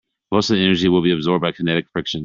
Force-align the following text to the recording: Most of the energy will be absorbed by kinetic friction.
Most 0.31 0.49
of 0.49 0.55
the 0.55 0.63
energy 0.65 0.87
will 0.89 1.01
be 1.01 1.11
absorbed 1.11 1.43
by 1.43 1.51
kinetic 1.51 1.85
friction. 1.91 2.19